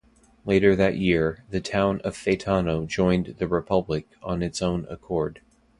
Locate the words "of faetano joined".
2.03-3.35